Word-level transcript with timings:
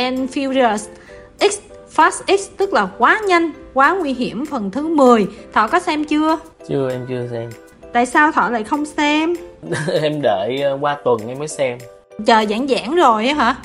and 0.00 0.30
Furious 0.30 0.88
X 1.40 1.58
Fast 1.96 2.36
X 2.38 2.48
tức 2.56 2.72
là 2.72 2.88
quá 2.98 3.20
nhanh, 3.26 3.50
quá 3.74 3.96
nguy 4.00 4.12
hiểm 4.12 4.46
phần 4.46 4.70
thứ 4.70 4.88
10 4.88 5.26
Thọ 5.52 5.66
có 5.66 5.80
xem 5.80 6.04
chưa? 6.04 6.38
chưa 6.68 6.90
em 6.90 7.06
chưa 7.08 7.26
xem 7.30 7.50
Tại 7.92 8.06
sao 8.06 8.32
Thọ 8.32 8.50
lại 8.50 8.64
không 8.64 8.86
xem? 8.86 9.34
em 10.02 10.22
đợi 10.22 10.62
ờ, 10.62 10.78
qua 10.80 10.96
tuần 11.04 11.28
em 11.28 11.38
mới 11.38 11.48
xem 11.48 11.78
Chờ 12.26 12.44
giảng 12.50 12.68
giảng 12.68 12.94
rồi 12.94 13.28
á 13.28 13.34
hả? 13.34 13.56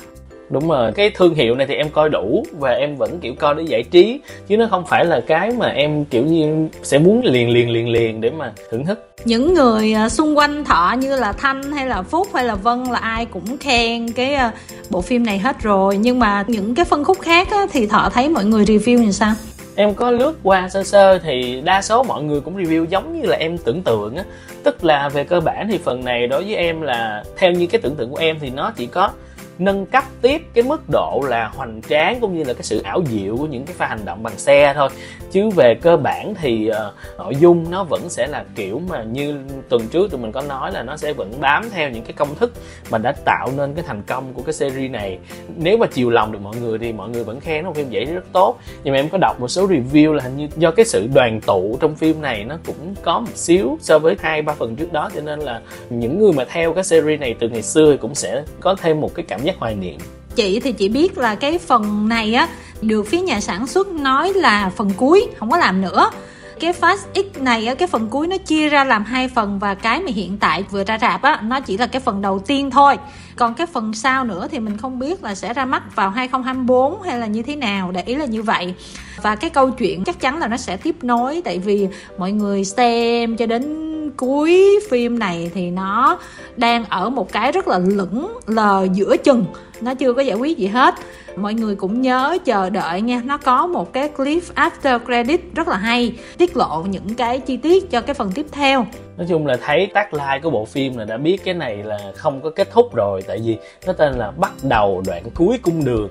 Đúng 0.50 0.68
rồi 0.68 0.92
cái 0.92 1.10
thương 1.10 1.34
hiệu 1.34 1.54
này 1.54 1.66
thì 1.66 1.74
em 1.74 1.88
coi 1.90 2.08
đủ 2.08 2.46
và 2.52 2.70
em 2.70 2.96
vẫn 2.96 3.18
kiểu 3.20 3.34
coi 3.34 3.54
để 3.54 3.62
giải 3.62 3.82
trí 3.82 4.20
chứ 4.48 4.56
nó 4.56 4.66
không 4.70 4.84
phải 4.86 5.04
là 5.04 5.20
cái 5.26 5.50
mà 5.58 5.68
em 5.68 6.04
kiểu 6.04 6.24
như 6.24 6.68
sẽ 6.82 6.98
muốn 6.98 7.24
liền 7.24 7.50
liền 7.50 7.70
liền 7.70 7.88
liền 7.88 8.20
để 8.20 8.30
mà 8.30 8.52
thưởng 8.70 8.86
thức. 8.86 9.10
Những 9.24 9.54
người 9.54 9.92
à, 9.92 10.08
xung 10.08 10.38
quanh 10.38 10.64
thọ 10.64 10.94
như 10.98 11.16
là 11.16 11.32
thanh 11.32 11.72
hay 11.72 11.86
là 11.86 12.02
phúc 12.02 12.28
hay 12.34 12.44
là 12.44 12.54
vân 12.54 12.84
là 12.84 12.98
ai 12.98 13.26
cũng 13.26 13.58
khen 13.58 14.12
cái 14.12 14.34
à, 14.34 14.52
bộ 14.90 15.00
phim 15.00 15.26
này 15.26 15.38
hết 15.38 15.62
rồi. 15.62 15.96
Nhưng 15.96 16.18
mà 16.18 16.44
những 16.46 16.74
cái 16.74 16.84
phân 16.84 17.04
khúc 17.04 17.20
khác 17.20 17.48
á, 17.50 17.66
thì 17.72 17.86
thọ 17.86 18.10
thấy 18.14 18.28
mọi 18.28 18.44
người 18.44 18.64
review 18.64 18.98
như 18.98 19.10
sao? 19.10 19.32
Em 19.78 19.94
có 19.94 20.10
lướt 20.10 20.32
qua 20.42 20.68
sơ 20.68 20.82
sơ 20.82 21.18
thì 21.18 21.60
đa 21.64 21.82
số 21.82 22.02
mọi 22.02 22.22
người 22.22 22.40
cũng 22.40 22.56
review 22.56 22.84
giống 22.84 23.20
như 23.20 23.26
là 23.26 23.36
em 23.36 23.58
tưởng 23.58 23.82
tượng 23.82 24.16
á. 24.16 24.24
Tức 24.62 24.84
là 24.84 25.08
về 25.08 25.24
cơ 25.24 25.40
bản 25.40 25.68
thì 25.70 25.78
phần 25.78 26.04
này 26.04 26.26
đối 26.26 26.44
với 26.44 26.54
em 26.54 26.80
là 26.80 27.24
theo 27.36 27.50
như 27.50 27.66
cái 27.66 27.80
tưởng 27.80 27.96
tượng 27.96 28.10
của 28.10 28.16
em 28.16 28.36
thì 28.40 28.50
nó 28.50 28.72
chỉ 28.76 28.86
có 28.86 29.10
nâng 29.58 29.86
cấp 29.86 30.04
tiếp 30.22 30.42
cái 30.54 30.64
mức 30.64 30.82
độ 30.92 31.22
là 31.28 31.48
hoành 31.48 31.80
tráng 31.88 32.20
cũng 32.20 32.38
như 32.38 32.44
là 32.44 32.52
cái 32.52 32.62
sự 32.62 32.82
ảo 32.82 33.02
diệu 33.06 33.36
của 33.36 33.46
những 33.46 33.64
cái 33.64 33.74
pha 33.78 33.86
hành 33.86 34.04
động 34.04 34.22
bằng 34.22 34.38
xe 34.38 34.72
thôi. 34.76 34.88
Chứ 35.30 35.50
về 35.50 35.74
cơ 35.82 35.96
bản 35.96 36.34
thì 36.34 36.70
uh, 36.70 37.18
nội 37.18 37.36
dung 37.36 37.70
nó 37.70 37.84
vẫn 37.84 38.08
sẽ 38.08 38.26
là 38.26 38.44
kiểu 38.54 38.82
mà 38.88 39.02
như 39.02 39.38
tuần 39.68 39.88
trước 39.88 40.10
tụi 40.10 40.20
mình 40.20 40.32
có 40.32 40.42
nói 40.42 40.72
là 40.72 40.82
nó 40.82 40.96
sẽ 40.96 41.12
vẫn 41.12 41.32
bám 41.40 41.70
theo 41.70 41.90
những 41.90 42.04
cái 42.04 42.12
công 42.12 42.34
thức 42.34 42.52
mà 42.90 42.98
đã 42.98 43.12
tạo 43.24 43.48
nên 43.56 43.74
cái 43.74 43.84
thành 43.86 44.02
công 44.02 44.32
của 44.34 44.42
cái 44.42 44.52
series 44.52 44.90
này. 44.90 45.18
Nếu 45.56 45.76
mà 45.76 45.86
chiều 45.86 46.10
lòng 46.10 46.32
được 46.32 46.42
mọi 46.42 46.56
người 46.56 46.78
thì 46.78 46.92
mọi 46.92 47.08
người 47.08 47.24
vẫn 47.24 47.40
khen 47.40 47.64
nó 47.64 47.72
phim 47.72 47.86
vậy 47.90 48.04
rất 48.04 48.24
tốt. 48.32 48.58
Nhưng 48.84 48.94
mà 48.94 49.00
em 49.00 49.08
có 49.08 49.18
đọc 49.20 49.40
một 49.40 49.48
số 49.48 49.68
review 49.68 50.12
là 50.12 50.24
hình 50.24 50.36
như 50.36 50.48
do 50.56 50.70
cái 50.70 50.84
sự 50.84 51.08
đoàn 51.14 51.40
tụ 51.40 51.78
trong 51.80 51.94
phim 51.94 52.22
này 52.22 52.44
nó 52.44 52.58
cũng 52.66 52.94
có 53.02 53.20
một 53.20 53.32
xíu 53.34 53.78
so 53.80 53.98
với 53.98 54.16
hai 54.20 54.42
ba 54.42 54.54
phần 54.54 54.76
trước 54.76 54.92
đó 54.92 55.10
cho 55.14 55.20
nên 55.20 55.40
là 55.40 55.60
những 55.90 56.18
người 56.18 56.32
mà 56.32 56.44
theo 56.44 56.72
cái 56.72 56.84
series 56.84 57.20
này 57.20 57.34
từ 57.38 57.48
ngày 57.48 57.62
xưa 57.62 57.92
thì 57.92 57.96
cũng 57.96 58.14
sẽ 58.14 58.42
có 58.60 58.74
thêm 58.74 59.00
một 59.00 59.14
cái 59.14 59.24
cảm 59.28 59.40
giác 59.46 59.54
hoài 59.58 59.74
niệm. 59.74 59.98
Chị 60.36 60.60
thì 60.60 60.72
chị 60.72 60.88
biết 60.88 61.18
là 61.18 61.34
cái 61.34 61.58
phần 61.58 62.08
này 62.08 62.34
á, 62.34 62.48
được 62.82 63.02
phía 63.02 63.20
nhà 63.20 63.40
sản 63.40 63.66
xuất 63.66 63.88
nói 63.88 64.32
là 64.34 64.70
phần 64.76 64.90
cuối, 64.96 65.26
không 65.38 65.50
có 65.50 65.58
làm 65.58 65.80
nữa. 65.80 66.10
Cái 66.60 66.72
Fast 66.72 66.96
X 67.14 67.38
này 67.40 67.66
á, 67.66 67.74
cái 67.74 67.88
phần 67.88 68.08
cuối 68.08 68.26
nó 68.26 68.36
chia 68.36 68.68
ra 68.68 68.84
làm 68.84 69.04
hai 69.04 69.28
phần 69.28 69.58
và 69.58 69.74
cái 69.74 70.00
mà 70.00 70.10
hiện 70.14 70.38
tại 70.38 70.64
vừa 70.70 70.84
ra 70.84 70.98
rạp 70.98 71.22
á, 71.22 71.40
nó 71.42 71.60
chỉ 71.60 71.76
là 71.76 71.86
cái 71.86 72.00
phần 72.00 72.22
đầu 72.22 72.38
tiên 72.38 72.70
thôi. 72.70 72.96
Còn 73.36 73.54
cái 73.54 73.66
phần 73.66 73.94
sau 73.94 74.24
nữa 74.24 74.48
thì 74.50 74.58
mình 74.58 74.76
không 74.76 74.98
biết 74.98 75.22
là 75.22 75.34
sẽ 75.34 75.52
ra 75.52 75.64
mắt 75.64 75.96
vào 75.96 76.10
2024 76.10 77.02
hay 77.02 77.18
là 77.18 77.26
như 77.26 77.42
thế 77.42 77.56
nào, 77.56 77.92
để 77.92 78.02
ý 78.02 78.14
là 78.14 78.24
như 78.24 78.42
vậy. 78.42 78.74
Và 79.22 79.36
cái 79.36 79.50
câu 79.50 79.70
chuyện 79.70 80.04
chắc 80.04 80.20
chắn 80.20 80.38
là 80.38 80.48
nó 80.48 80.56
sẽ 80.56 80.76
tiếp 80.76 80.96
nối, 81.02 81.42
tại 81.44 81.58
vì 81.58 81.88
mọi 82.18 82.32
người 82.32 82.64
xem 82.64 83.36
cho 83.36 83.46
đến 83.46 83.86
cuối 84.16 84.80
phim 84.90 85.18
này 85.18 85.50
thì 85.54 85.70
nó 85.70 86.18
đang 86.56 86.84
ở 86.84 87.10
một 87.10 87.32
cái 87.32 87.52
rất 87.52 87.68
là 87.68 87.78
lửng 87.78 88.38
lờ 88.46 88.86
giữa 88.92 89.16
chừng. 89.16 89.44
Nó 89.80 89.94
chưa 89.94 90.12
có 90.12 90.22
giải 90.22 90.36
quyết 90.36 90.58
gì 90.58 90.66
hết. 90.66 90.94
Mọi 91.36 91.54
người 91.54 91.74
cũng 91.74 92.02
nhớ 92.02 92.38
chờ 92.44 92.70
đợi 92.70 93.00
nha. 93.00 93.22
Nó 93.24 93.38
có 93.38 93.66
một 93.66 93.92
cái 93.92 94.08
clip 94.08 94.42
after 94.54 94.98
credit 95.04 95.40
rất 95.54 95.68
là 95.68 95.76
hay, 95.76 96.12
tiết 96.38 96.56
lộ 96.56 96.84
những 96.90 97.14
cái 97.14 97.40
chi 97.40 97.56
tiết 97.56 97.90
cho 97.90 98.00
cái 98.00 98.14
phần 98.14 98.32
tiếp 98.32 98.46
theo. 98.52 98.86
Nói 99.16 99.26
chung 99.28 99.46
là 99.46 99.56
thấy 99.66 99.88
tác 99.94 100.14
like 100.14 100.40
của 100.42 100.50
bộ 100.50 100.64
phim 100.64 100.96
là 100.96 101.04
đã 101.04 101.16
biết 101.16 101.44
cái 101.44 101.54
này 101.54 101.76
là 101.76 101.98
không 102.16 102.40
có 102.40 102.50
kết 102.50 102.70
thúc 102.72 102.94
rồi, 102.94 103.22
tại 103.22 103.40
vì 103.44 103.56
nó 103.86 103.92
tên 103.92 104.12
là 104.12 104.30
bắt 104.30 104.52
đầu 104.62 105.02
đoạn 105.06 105.22
cuối 105.34 105.58
cung 105.62 105.84
đường 105.84 106.08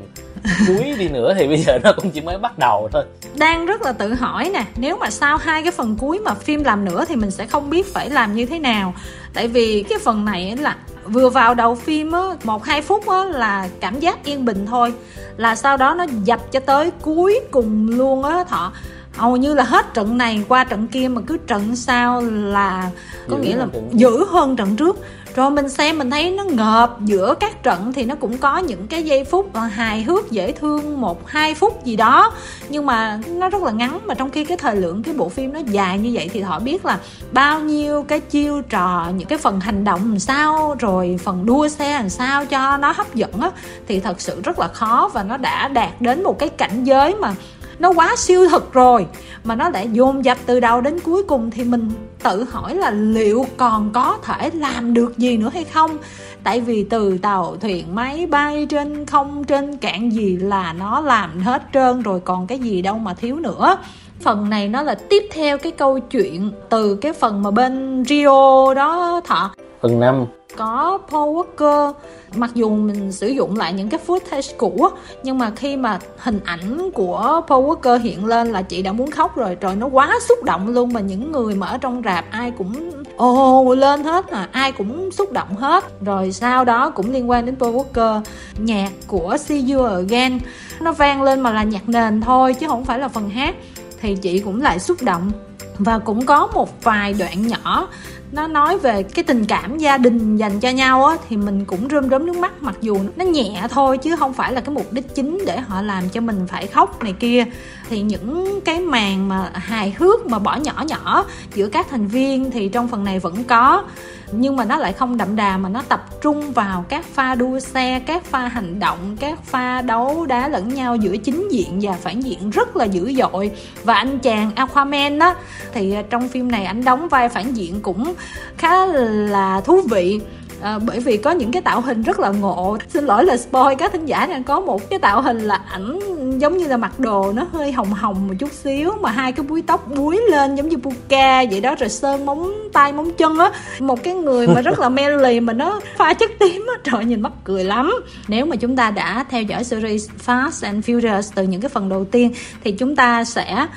cuối 0.67 0.95
đi 0.97 1.07
nữa 1.07 1.33
thì 1.37 1.47
bây 1.47 1.57
giờ 1.57 1.79
nó 1.83 1.93
cũng 1.95 2.11
chỉ 2.11 2.21
mới 2.21 2.37
bắt 2.37 2.57
đầu 2.57 2.89
thôi. 2.93 3.03
Đang 3.35 3.65
rất 3.65 3.81
là 3.81 3.91
tự 3.91 4.13
hỏi 4.13 4.51
nè, 4.53 4.65
nếu 4.77 4.97
mà 4.97 5.09
sau 5.09 5.37
hai 5.37 5.63
cái 5.63 5.71
phần 5.71 5.97
cuối 5.99 6.19
mà 6.19 6.33
phim 6.33 6.63
làm 6.63 6.85
nữa 6.85 7.05
thì 7.07 7.15
mình 7.15 7.31
sẽ 7.31 7.45
không 7.45 7.69
biết 7.69 7.93
phải 7.93 8.09
làm 8.09 8.35
như 8.35 8.45
thế 8.45 8.59
nào. 8.59 8.93
Tại 9.33 9.47
vì 9.47 9.83
cái 9.89 9.99
phần 10.03 10.25
này 10.25 10.57
là 10.61 10.75
vừa 11.05 11.29
vào 11.29 11.53
đầu 11.53 11.75
phim 11.75 12.11
á, 12.11 12.21
một 12.43 12.65
hai 12.65 12.81
phút 12.81 13.09
á 13.09 13.23
là 13.23 13.67
cảm 13.79 13.99
giác 13.99 14.23
yên 14.23 14.45
bình 14.45 14.65
thôi. 14.65 14.93
Là 15.37 15.55
sau 15.55 15.77
đó 15.77 15.93
nó 15.97 16.05
dập 16.23 16.51
cho 16.51 16.59
tới 16.59 16.91
cuối 17.01 17.39
cùng 17.51 17.89
luôn 17.89 18.23
á, 18.23 18.43
thọ 18.43 18.71
hầu 19.17 19.37
như 19.37 19.53
là 19.53 19.63
hết 19.63 19.93
trận 19.93 20.17
này 20.17 20.45
qua 20.47 20.63
trận 20.63 20.87
kia 20.87 21.07
mà 21.07 21.21
cứ 21.27 21.37
trận 21.37 21.75
sau 21.75 22.21
là 22.21 22.89
có 23.29 23.37
Dữ 23.37 23.43
nghĩa 23.43 23.55
là 23.55 23.65
trận 23.73 23.89
dữ 23.93 24.25
hơn 24.25 24.55
trận 24.55 24.75
trước. 24.75 24.99
Rồi 25.35 25.51
mình 25.51 25.69
xem 25.69 25.97
mình 25.97 26.11
thấy 26.11 26.31
nó 26.31 26.43
ngợp 26.43 27.01
giữa 27.01 27.35
các 27.39 27.63
trận 27.63 27.93
thì 27.93 28.05
nó 28.05 28.15
cũng 28.15 28.37
có 28.37 28.57
những 28.57 28.87
cái 28.87 29.03
giây 29.03 29.23
phút 29.23 29.55
hài 29.73 30.03
hước 30.03 30.31
dễ 30.31 30.51
thương 30.51 31.01
một 31.01 31.27
hai 31.27 31.55
phút 31.55 31.85
gì 31.85 31.95
đó. 31.95 32.31
Nhưng 32.69 32.85
mà 32.85 33.19
nó 33.27 33.49
rất 33.49 33.63
là 33.63 33.71
ngắn 33.71 33.99
mà 34.05 34.13
trong 34.13 34.29
khi 34.29 34.45
cái 34.45 34.57
thời 34.57 34.75
lượng 34.75 35.03
cái 35.03 35.13
bộ 35.13 35.29
phim 35.29 35.53
nó 35.53 35.59
dài 35.59 35.99
như 35.99 36.11
vậy 36.13 36.29
thì 36.33 36.41
họ 36.41 36.59
biết 36.59 36.85
là 36.85 36.99
bao 37.31 37.59
nhiêu 37.59 38.03
cái 38.03 38.19
chiêu 38.19 38.61
trò 38.61 39.07
những 39.17 39.27
cái 39.27 39.37
phần 39.37 39.59
hành 39.59 39.83
động 39.83 40.09
làm 40.09 40.19
sao 40.19 40.75
rồi 40.79 41.19
phần 41.23 41.45
đua 41.45 41.67
xe 41.67 41.93
làm 41.93 42.09
sao 42.09 42.45
cho 42.45 42.77
nó 42.77 42.93
hấp 42.97 43.15
dẫn 43.15 43.41
á 43.41 43.51
thì 43.87 43.99
thật 43.99 44.21
sự 44.21 44.41
rất 44.41 44.59
là 44.59 44.67
khó 44.67 45.09
và 45.13 45.23
nó 45.23 45.37
đã 45.37 45.67
đạt 45.67 46.01
đến 46.01 46.23
một 46.23 46.39
cái 46.39 46.49
cảnh 46.49 46.83
giới 46.83 47.15
mà 47.15 47.35
nó 47.79 47.91
quá 47.91 48.13
siêu 48.17 48.49
thực 48.49 48.73
rồi. 48.73 49.05
Mà 49.43 49.55
nó 49.55 49.69
lại 49.69 49.89
dồn 49.91 50.25
dập 50.25 50.37
từ 50.45 50.59
đầu 50.59 50.81
đến 50.81 50.99
cuối 50.99 51.23
cùng 51.23 51.51
thì 51.51 51.63
mình 51.63 51.91
tự 52.23 52.43
hỏi 52.43 52.75
là 52.75 52.91
liệu 52.91 53.45
còn 53.57 53.89
có 53.93 54.17
thể 54.23 54.49
làm 54.53 54.93
được 54.93 55.17
gì 55.17 55.37
nữa 55.37 55.49
hay 55.53 55.63
không? 55.63 55.97
Tại 56.43 56.61
vì 56.61 56.83
từ 56.83 57.17
tàu 57.17 57.55
thuyền 57.61 57.95
máy 57.95 58.25
bay 58.25 58.65
trên 58.69 59.05
không, 59.05 59.43
trên 59.43 59.77
cạn 59.77 60.09
gì 60.11 60.37
là 60.37 60.73
nó 60.73 61.01
làm 61.01 61.39
hết 61.39 61.61
trơn 61.73 62.01
rồi, 62.01 62.19
còn 62.19 62.47
cái 62.47 62.59
gì 62.59 62.81
đâu 62.81 62.97
mà 62.97 63.13
thiếu 63.13 63.35
nữa. 63.35 63.77
Phần 64.21 64.49
này 64.49 64.67
nó 64.67 64.81
là 64.81 64.95
tiếp 65.09 65.23
theo 65.31 65.57
cái 65.57 65.71
câu 65.71 65.99
chuyện 65.99 66.51
từ 66.69 66.95
cái 66.95 67.13
phần 67.13 67.43
mà 67.43 67.51
bên 67.51 68.03
Rio 68.07 68.73
đó, 68.73 69.21
thọ. 69.25 69.51
Phần 69.81 69.99
5 69.99 70.25
có 70.57 70.99
Paul 71.11 71.37
Walker. 71.37 71.93
Mặc 72.35 72.51
dù 72.53 72.69
mình 72.69 73.11
sử 73.11 73.27
dụng 73.27 73.57
lại 73.57 73.73
những 73.73 73.89
cái 73.89 73.99
footage 74.07 74.53
cũ, 74.57 74.87
nhưng 75.23 75.37
mà 75.37 75.51
khi 75.55 75.77
mà 75.77 75.99
hình 76.17 76.39
ảnh 76.45 76.91
của 76.93 77.41
Paul 77.47 77.65
Walker 77.65 77.99
hiện 77.99 78.25
lên 78.25 78.51
là 78.51 78.61
chị 78.61 78.81
đã 78.81 78.91
muốn 78.91 79.11
khóc 79.11 79.35
rồi. 79.35 79.57
Rồi 79.61 79.75
nó 79.75 79.87
quá 79.87 80.19
xúc 80.27 80.43
động 80.43 80.67
luôn 80.67 80.93
mà 80.93 81.01
những 81.01 81.31
người 81.31 81.55
mà 81.55 81.67
ở 81.67 81.77
trong 81.77 82.01
rạp 82.05 82.25
ai 82.31 82.51
cũng, 82.51 82.91
ồ, 83.17 83.73
lên 83.73 84.03
hết 84.03 84.27
à 84.27 84.49
ai 84.51 84.71
cũng 84.71 85.11
xúc 85.11 85.31
động 85.31 85.55
hết. 85.55 86.01
Rồi 86.01 86.31
sau 86.31 86.65
đó 86.65 86.89
cũng 86.89 87.11
liên 87.11 87.29
quan 87.29 87.45
đến 87.45 87.55
Paul 87.55 87.75
Walker, 87.75 88.21
nhạc 88.57 88.91
của 89.07 89.37
See 89.37 89.63
You 89.71 89.83
Again. 89.83 90.39
Nó 90.79 90.91
vang 90.91 91.21
lên 91.21 91.39
mà 91.39 91.53
là 91.53 91.63
nhạc 91.63 91.89
nền 91.89 92.21
thôi, 92.21 92.53
chứ 92.53 92.67
không 92.67 92.85
phải 92.85 92.99
là 92.99 93.07
phần 93.07 93.29
hát. 93.29 93.55
Thì 94.01 94.15
chị 94.15 94.39
cũng 94.39 94.61
lại 94.61 94.79
xúc 94.79 94.97
động 95.01 95.31
và 95.79 95.99
cũng 95.99 96.25
có 96.25 96.47
một 96.47 96.83
vài 96.83 97.13
đoạn 97.13 97.47
nhỏ, 97.47 97.87
nó 98.31 98.47
nói 98.47 98.77
về 98.77 99.03
cái 99.03 99.23
tình 99.23 99.45
cảm 99.45 99.77
gia 99.77 99.97
đình 99.97 100.37
dành 100.37 100.59
cho 100.59 100.69
nhau 100.69 101.05
á, 101.05 101.17
thì 101.29 101.37
mình 101.37 101.65
cũng 101.65 101.89
rơm 101.89 102.09
rớm 102.09 102.25
nước 102.25 102.35
mắt, 102.35 102.63
mặc 102.63 102.75
dù 102.81 102.97
nó 103.15 103.25
nhẹ 103.25 103.63
thôi, 103.69 103.97
chứ 103.97 104.15
không 104.15 104.33
phải 104.33 104.53
là 104.53 104.61
cái 104.61 104.75
mục 104.75 104.93
đích 104.93 105.15
chính 105.15 105.43
để 105.45 105.59
họ 105.59 105.81
làm 105.81 106.09
cho 106.09 106.21
mình 106.21 106.47
phải 106.47 106.67
khóc 106.67 107.03
này 107.03 107.13
kia. 107.13 107.45
Thì 107.89 108.01
những 108.01 108.59
cái 108.65 108.79
màn 108.79 109.29
mà 109.29 109.49
hài 109.53 109.95
hước 109.99 110.25
mà 110.25 110.39
bỏ 110.39 110.55
nhỏ 110.55 110.83
nhỏ 110.87 111.25
giữa 111.53 111.67
các 111.67 111.87
thành 111.89 112.07
viên 112.07 112.51
thì 112.51 112.69
trong 112.69 112.87
phần 112.87 113.03
này 113.03 113.19
vẫn 113.19 113.43
có 113.43 113.83
nhưng 114.31 114.55
mà 114.55 114.65
nó 114.65 114.77
lại 114.77 114.93
không 114.93 115.17
đậm 115.17 115.35
đà 115.35 115.57
mà 115.57 115.69
nó 115.69 115.81
tập 115.89 116.05
trung 116.21 116.51
vào 116.51 116.85
các 116.89 117.05
pha 117.05 117.35
đua 117.35 117.59
xe, 117.59 118.01
các 118.05 118.25
pha 118.25 118.47
hành 118.47 118.79
động, 118.79 119.17
các 119.19 119.43
pha 119.43 119.81
đấu 119.81 120.25
đá 120.25 120.47
lẫn 120.47 120.69
nhau 120.69 120.95
giữa 120.95 121.17
chính 121.17 121.47
diện 121.51 121.79
và 121.81 121.91
phản 121.91 122.19
diện 122.19 122.49
rất 122.49 122.75
là 122.75 122.85
dữ 122.85 123.13
dội. 123.13 123.51
Và 123.83 123.93
anh 123.93 124.19
chàng 124.19 124.51
Aquaman 124.55 125.19
đó 125.19 125.35
thì 125.73 125.95
trong 126.09 126.29
phim 126.29 126.51
này 126.51 126.65
anh 126.65 126.83
đóng 126.83 127.07
vai 127.07 127.29
phản 127.29 127.53
diện 127.53 127.81
cũng 127.81 128.13
khá 128.57 128.85
là 128.85 129.61
thú 129.61 129.81
vị. 129.89 130.19
À, 130.61 130.79
bởi 130.79 130.99
vì 130.99 131.17
có 131.17 131.31
những 131.31 131.51
cái 131.51 131.61
tạo 131.61 131.81
hình 131.81 132.01
rất 132.01 132.19
là 132.19 132.29
ngộ. 132.29 132.77
Xin 132.89 133.05
lỗi 133.05 133.25
là 133.25 133.37
spoil 133.37 133.75
các 133.77 133.91
thính 133.93 134.05
giả 134.05 134.25
đang 134.25 134.43
có 134.43 134.59
một 134.59 134.89
cái 134.89 134.99
tạo 134.99 135.21
hình 135.21 135.39
là 135.39 135.55
ảnh 135.55 135.99
giống 136.39 136.57
như 136.57 136.67
là 136.67 136.77
mặc 136.77 136.99
đồ 136.99 137.31
nó 137.31 137.47
hơi 137.53 137.71
hồng 137.71 137.93
hồng 137.93 138.27
một 138.27 138.33
chút 138.39 138.51
xíu 138.51 138.91
mà 139.01 139.11
hai 139.11 139.31
cái 139.31 139.45
búi 139.45 139.63
tóc 139.67 139.87
búi 139.95 140.21
lên 140.31 140.55
giống 140.55 140.69
như 140.69 140.77
puka 140.77 141.45
vậy 141.51 141.61
đó 141.61 141.75
rồi 141.75 141.89
sơn 141.89 142.25
móng 142.25 142.53
tay 142.73 142.93
móng 142.93 143.11
chân 143.11 143.37
á. 143.37 143.51
Một 143.79 144.03
cái 144.03 144.13
người 144.13 144.47
mà 144.47 144.61
rất 144.61 144.79
là 144.79 144.89
manly 144.89 145.39
mà 145.39 145.53
nó 145.53 145.79
pha 145.97 146.13
chất 146.13 146.31
tím 146.39 146.65
á 146.67 146.81
trời 146.83 147.05
nhìn 147.05 147.21
mắc 147.21 147.31
cười 147.43 147.63
lắm. 147.63 147.93
Nếu 148.27 148.45
mà 148.45 148.55
chúng 148.55 148.75
ta 148.75 148.91
đã 148.91 149.25
theo 149.29 149.43
dõi 149.43 149.63
series 149.63 150.09
Fast 150.25 150.67
and 150.67 150.89
Furious 150.89 151.31
từ 151.35 151.43
những 151.43 151.61
cái 151.61 151.69
phần 151.69 151.89
đầu 151.89 152.05
tiên 152.05 152.33
thì 152.63 152.71
chúng 152.71 152.95
ta 152.95 153.23
sẽ 153.23 153.67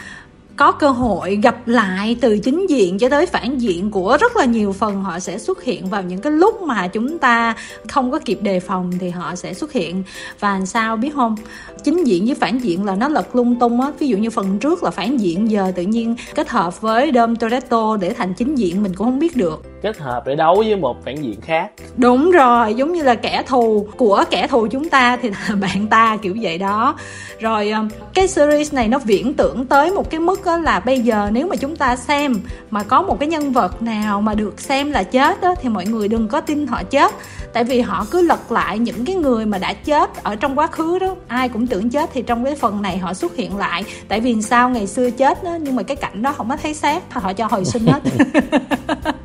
có 0.58 0.72
cơ 0.72 0.90
hội 0.90 1.38
gặp 1.42 1.68
lại 1.68 2.16
từ 2.20 2.38
chính 2.38 2.66
diện 2.68 2.98
cho 2.98 3.08
tới 3.08 3.26
phản 3.26 3.58
diện 3.58 3.90
của 3.90 4.16
rất 4.20 4.36
là 4.36 4.44
nhiều 4.44 4.72
phần 4.72 5.02
họ 5.02 5.18
sẽ 5.18 5.38
xuất 5.38 5.62
hiện 5.62 5.86
vào 5.86 6.02
những 6.02 6.20
cái 6.20 6.32
lúc 6.32 6.62
mà 6.62 6.88
chúng 6.88 7.18
ta 7.18 7.54
không 7.88 8.10
có 8.10 8.18
kịp 8.18 8.38
đề 8.42 8.60
phòng 8.60 8.92
thì 9.00 9.10
họ 9.10 9.34
sẽ 9.34 9.54
xuất 9.54 9.72
hiện. 9.72 10.02
Và 10.40 10.60
sao 10.66 10.96
biết 10.96 11.14
không? 11.14 11.36
Chính 11.84 12.04
diện 12.04 12.26
với 12.26 12.34
phản 12.34 12.58
diện 12.58 12.84
là 12.84 12.94
nó 12.94 13.08
lật 13.08 13.36
lung 13.36 13.58
tung 13.58 13.80
á. 13.80 13.90
Ví 13.98 14.08
dụ 14.08 14.16
như 14.16 14.30
phần 14.30 14.58
trước 14.58 14.82
là 14.82 14.90
phản 14.90 15.16
diện 15.16 15.50
giờ 15.50 15.72
tự 15.76 15.82
nhiên 15.82 16.16
kết 16.34 16.48
hợp 16.48 16.80
với 16.80 17.10
Dom 17.14 17.36
Toretto 17.36 17.96
để 17.96 18.14
thành 18.14 18.34
chính 18.34 18.54
diện 18.54 18.82
mình 18.82 18.94
cũng 18.94 19.06
không 19.06 19.18
biết 19.18 19.36
được. 19.36 19.62
Kết 19.82 19.98
hợp 19.98 20.26
để 20.26 20.34
đấu 20.34 20.56
với 20.56 20.76
một 20.76 21.04
phản 21.04 21.24
diện 21.24 21.40
khác. 21.40 21.70
Đúng 21.96 22.30
rồi 22.30 22.74
giống 22.74 22.92
như 22.92 23.02
là 23.02 23.14
kẻ 23.14 23.42
thù 23.46 23.88
của 23.96 24.24
kẻ 24.30 24.46
thù 24.46 24.66
chúng 24.66 24.88
ta 24.88 25.16
thì 25.22 25.30
là 25.30 25.54
bạn 25.60 25.86
ta 25.86 26.16
kiểu 26.22 26.36
vậy 26.40 26.58
đó. 26.58 26.96
Rồi 27.40 27.70
um, 27.70 27.88
cái 28.14 28.28
series 28.28 28.74
này 28.74 28.88
nó 28.88 28.98
viễn 28.98 29.34
tưởng 29.34 29.66
tới 29.66 29.90
một 29.90 30.10
cái 30.10 30.20
mức 30.20 30.47
đó 30.48 30.56
là 30.56 30.80
bây 30.80 31.00
giờ 31.00 31.30
nếu 31.32 31.46
mà 31.46 31.56
chúng 31.56 31.76
ta 31.76 31.96
xem 31.96 32.40
mà 32.70 32.82
có 32.82 33.02
một 33.02 33.20
cái 33.20 33.28
nhân 33.28 33.52
vật 33.52 33.82
nào 33.82 34.20
mà 34.20 34.34
được 34.34 34.60
xem 34.60 34.90
là 34.90 35.02
chết 35.02 35.40
đó 35.40 35.54
thì 35.62 35.68
mọi 35.68 35.86
người 35.86 36.08
đừng 36.08 36.28
có 36.28 36.40
tin 36.40 36.66
họ 36.66 36.82
chết. 36.82 37.14
Tại 37.52 37.64
vì 37.64 37.80
họ 37.80 38.06
cứ 38.10 38.22
lật 38.22 38.52
lại 38.52 38.78
những 38.78 39.04
cái 39.04 39.16
người 39.16 39.46
mà 39.46 39.58
đã 39.58 39.72
chết 39.72 40.22
ở 40.22 40.36
trong 40.36 40.58
quá 40.58 40.66
khứ 40.66 40.98
đó. 40.98 41.16
Ai 41.26 41.48
cũng 41.48 41.66
tưởng 41.66 41.90
chết 41.90 42.10
thì 42.12 42.22
trong 42.22 42.44
cái 42.44 42.54
phần 42.54 42.82
này 42.82 42.98
họ 42.98 43.14
xuất 43.14 43.36
hiện 43.36 43.56
lại. 43.56 43.84
Tại 44.08 44.20
vì 44.20 44.42
sao 44.42 44.70
ngày 44.70 44.86
xưa 44.86 45.10
chết 45.10 45.44
đó 45.44 45.58
nhưng 45.60 45.76
mà 45.76 45.82
cái 45.82 45.96
cảnh 45.96 46.22
đó 46.22 46.32
không 46.32 46.48
có 46.48 46.56
thấy 46.56 46.74
xác, 46.74 47.12
họ 47.12 47.32
cho 47.32 47.46
hồi 47.46 47.64
sinh 47.64 47.86
hết. 47.86 48.02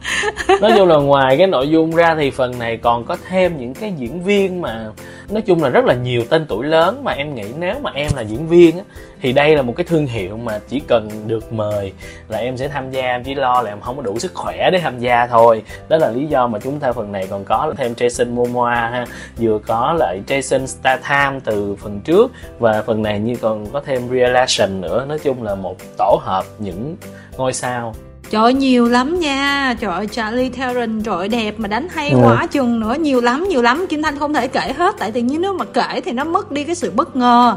nói 0.62 0.72
chung 0.78 0.88
là 0.88 0.96
ngoài 0.96 1.38
cái 1.38 1.48
nội 1.48 1.70
dung 1.70 1.96
ra 1.96 2.16
thì 2.16 2.32
phần 2.32 2.60
này 2.60 2.78
còn 2.78 3.06
có 3.06 3.18
thêm 3.30 3.58
những 3.58 3.74
cái 3.74 3.94
diễn 3.98 4.24
viên 4.24 4.62
mà 4.62 4.86
nói 5.30 5.42
chung 5.42 5.64
là 5.64 5.70
rất 5.70 5.86
là 5.86 5.94
nhiều 5.94 6.24
tên 6.30 6.46
tuổi 6.50 6.66
lớn 6.66 7.04
mà 7.04 7.12
em 7.12 7.36
nghĩ 7.36 7.46
nếu 7.58 7.76
mà 7.82 7.92
em 7.94 8.12
là 8.16 8.22
diễn 8.22 8.48
viên 8.48 8.78
á, 8.78 8.84
thì 9.22 9.34
đây 9.34 9.56
là 9.56 9.62
một 9.62 9.74
cái 9.76 9.86
thương 9.90 10.08
hiệu 10.08 10.38
mà 10.38 10.60
chỉ 10.70 10.80
cần 10.80 11.10
được 11.28 11.54
mời 11.54 11.94
là 12.30 12.38
em 12.38 12.58
sẽ 12.58 12.68
tham 12.68 12.92
gia, 12.92 13.02
em 13.02 13.24
chỉ 13.24 13.36
lo 13.36 13.62
là 13.62 13.72
em 13.72 13.82
không 13.82 13.96
có 13.96 14.02
đủ 14.02 14.20
sức 14.20 14.34
khỏe 14.34 14.70
để 14.72 14.80
tham 14.80 15.00
gia 15.00 15.28
thôi. 15.28 15.64
Đó 15.90 15.98
là 15.98 16.10
lý 16.10 16.26
do 16.26 16.48
mà 16.48 16.60
chúng 16.60 16.80
ta 16.80 16.92
phần 16.92 17.12
này 17.12 17.28
còn 17.30 17.44
có 17.44 17.74
thêm 17.78 17.94
Jason 17.94 18.34
Momoa 18.34 18.76
ha, 18.76 19.06
vừa 19.38 19.60
có 19.68 19.94
lại 20.00 20.22
Jason 20.28 20.66
Statham 20.66 21.40
từ 21.40 21.76
phần 21.76 22.00
trước 22.00 22.32
và 22.60 22.82
phần 22.82 23.02
này 23.02 23.20
như 23.20 23.36
còn 23.36 23.66
có 23.66 23.82
thêm 23.86 24.10
Real 24.10 24.46
nữa. 24.70 25.06
Nói 25.10 25.20
chung 25.20 25.44
là 25.44 25.56
một 25.56 25.76
tổ 25.98 26.20
hợp 26.22 26.46
những 26.60 26.96
ngôi 27.38 27.54
sao. 27.54 27.94
Trời 28.34 28.54
nhiều 28.54 28.88
lắm 28.88 29.20
nha. 29.20 29.76
Trời 29.80 29.92
ơi 29.92 30.08
Charlie 30.08 30.50
Theron 30.50 31.02
trời 31.04 31.16
ơi 31.16 31.28
đẹp 31.28 31.56
mà 31.58 31.68
đánh 31.68 31.88
hay 31.90 32.10
ừ. 32.10 32.18
quá 32.24 32.48
chừng 32.52 32.80
nữa. 32.80 32.96
Nhiều 33.00 33.22
lắm 33.22 33.46
nhiều 33.50 33.62
lắm. 33.62 33.86
Kim 33.90 34.02
Thanh 34.02 34.20
không 34.20 34.34
thể 34.34 34.48
kể 34.48 34.74
hết 34.78 34.96
Tại 35.00 35.12
tự 35.12 35.22
nhiên 35.22 35.42
nếu 35.42 35.54
mà 35.54 35.66
kể 35.66 36.02
thì 36.06 36.12
nó 36.12 36.24
mất 36.24 36.52
đi 36.52 36.64
cái 36.64 36.76
sự 36.76 36.92
bất 36.92 37.16
ngờ. 37.16 37.56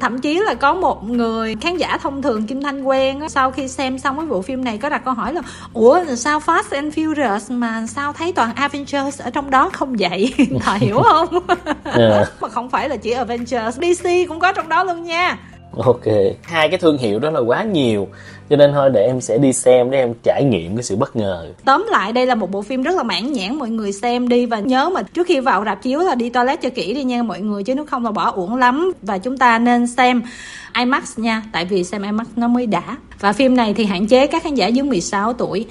Thậm 0.00 0.18
chí 0.18 0.38
là 0.38 0.54
có 0.54 0.74
một 0.74 1.04
người 1.04 1.56
khán 1.60 1.76
giả 1.76 1.98
thông 2.02 2.22
thường 2.22 2.46
Kim 2.46 2.62
Thanh 2.62 2.82
quen 2.82 3.28
Sau 3.28 3.50
khi 3.50 3.68
xem 3.68 3.98
xong 3.98 4.16
cái 4.16 4.26
bộ 4.26 4.42
phim 4.42 4.64
này 4.64 4.78
có 4.78 4.88
đặt 4.88 5.04
câu 5.04 5.14
hỏi 5.14 5.32
là 5.32 5.42
Ủa 5.72 6.04
sao 6.16 6.40
Fast 6.46 6.62
and 6.70 6.98
Furious 6.98 7.58
mà 7.58 7.86
sao 7.86 8.12
thấy 8.12 8.32
toàn 8.32 8.54
Avengers 8.54 9.20
ở 9.20 9.30
trong 9.30 9.50
đó? 9.50 9.70
Không 9.72 9.96
vậy. 9.98 10.34
Thà 10.60 10.74
hiểu 10.74 11.02
không? 11.02 11.28
Yeah. 11.48 11.76
Dạ. 12.10 12.24
Mà 12.40 12.48
không 12.48 12.70
phải 12.70 12.88
là 12.88 12.96
chỉ 12.96 13.10
Avengers 13.10 13.76
DC 13.76 14.08
cũng 14.28 14.40
có 14.40 14.52
trong 14.52 14.68
đó 14.68 14.84
luôn 14.84 15.02
nha 15.02 15.38
ok. 15.76 16.04
Hai 16.42 16.68
cái 16.68 16.78
thương 16.78 16.98
hiệu 16.98 17.18
đó 17.18 17.30
là 17.30 17.40
quá 17.40 17.64
nhiều, 17.64 18.08
cho 18.50 18.56
nên 18.56 18.72
thôi 18.72 18.90
để 18.94 19.06
em 19.06 19.20
sẽ 19.20 19.38
đi 19.38 19.52
xem 19.52 19.90
để 19.90 19.98
em 19.98 20.14
trải 20.22 20.44
nghiệm 20.44 20.76
cái 20.76 20.82
sự 20.82 20.96
bất 20.96 21.16
ngờ. 21.16 21.52
Tóm 21.64 21.86
lại, 21.90 22.12
đây 22.12 22.26
là 22.26 22.34
một 22.34 22.50
bộ 22.50 22.62
phim 22.62 22.82
rất 22.82 22.96
là 22.96 23.02
mãn 23.02 23.32
nhãn, 23.32 23.54
mọi 23.54 23.70
người 23.70 23.92
xem 23.92 24.28
đi 24.28 24.46
và 24.46 24.58
nhớ 24.58 24.90
mà 24.94 25.02
trước 25.02 25.26
khi 25.26 25.40
vào 25.40 25.64
rạp 25.64 25.82
chiếu 25.82 26.00
là 26.00 26.14
đi 26.14 26.30
toilet 26.30 26.60
cho 26.60 26.68
kỹ 26.70 26.94
đi 26.94 27.04
nha 27.04 27.22
mọi 27.22 27.40
người, 27.40 27.64
chứ 27.64 27.74
nếu 27.74 27.86
không 27.86 28.04
là 28.04 28.10
bỏ 28.10 28.30
uổng 28.30 28.56
lắm. 28.56 28.92
Và 29.02 29.18
chúng 29.18 29.38
ta 29.38 29.58
nên 29.58 29.86
xem 29.86 30.22
IMAX 30.78 31.18
nha, 31.18 31.42
tại 31.52 31.64
vì 31.64 31.84
xem 31.84 32.02
IMAX 32.02 32.26
nó 32.36 32.48
mới 32.48 32.66
đã. 32.66 32.96
Và 33.20 33.32
phim 33.32 33.56
này 33.56 33.74
thì 33.74 33.84
hạn 33.84 34.06
chế 34.06 34.26
các 34.26 34.42
khán 34.42 34.54
giả 34.54 34.66
dưới 34.66 34.84
16 34.84 35.32
tuổi. 35.32 35.66